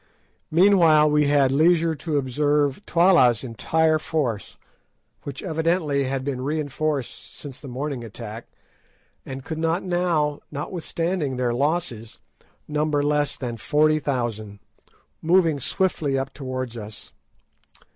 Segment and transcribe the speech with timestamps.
[0.49, 4.57] Meanwhile we had leisure to observe Twala's entire force,
[5.25, 8.47] which evidently had been reinforced since the morning attack,
[9.27, 12.17] and could not now, notwithstanding their losses,
[12.67, 14.57] number less than forty thousand,
[15.21, 17.11] moving swiftly up towards us.